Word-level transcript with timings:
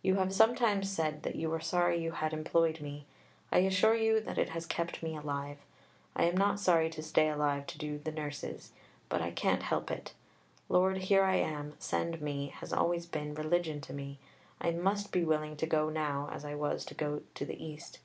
You 0.00 0.14
have 0.14 0.32
sometimes 0.32 0.88
said 0.90 1.22
that 1.24 1.36
you 1.36 1.50
were 1.50 1.60
sorry 1.60 2.00
you 2.00 2.12
had 2.12 2.32
employed 2.32 2.80
me. 2.80 3.04
I 3.52 3.58
assure 3.58 3.94
you 3.94 4.22
that 4.22 4.38
it 4.38 4.48
has 4.48 4.64
kept 4.64 5.02
me 5.02 5.14
alive. 5.14 5.58
I 6.16 6.22
am 6.24 6.56
sorry 6.56 6.86
not 6.86 6.92
to 6.92 7.02
stay 7.02 7.28
alive 7.28 7.66
to 7.66 7.76
do 7.76 7.98
the 7.98 8.10
"Nurses." 8.10 8.72
But 9.10 9.20
I 9.20 9.32
can't 9.32 9.64
help 9.64 9.90
it. 9.90 10.14
"Lord, 10.70 10.96
here 10.96 11.24
I 11.24 11.34
am, 11.36 11.74
send 11.78 12.22
me" 12.22 12.54
has 12.60 12.72
always 12.72 13.04
been 13.04 13.34
religion 13.34 13.82
to 13.82 13.92
me. 13.92 14.18
I 14.62 14.70
must 14.70 15.12
be 15.12 15.26
willing 15.26 15.58
to 15.58 15.66
go 15.66 15.90
now 15.90 16.30
as 16.32 16.42
I 16.42 16.54
was 16.54 16.86
to 16.86 16.94
go 16.94 17.20
to 17.34 17.44
the 17.44 17.62
East. 17.62 17.98